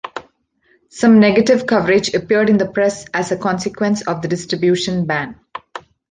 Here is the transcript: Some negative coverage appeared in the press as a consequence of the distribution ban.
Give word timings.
Some 0.89 1.19
negative 1.19 1.67
coverage 1.67 2.15
appeared 2.15 2.49
in 2.49 2.57
the 2.57 2.67
press 2.67 3.05
as 3.13 3.31
a 3.31 3.37
consequence 3.37 4.01
of 4.07 4.23
the 4.23 4.27
distribution 4.27 5.05
ban. 5.05 5.39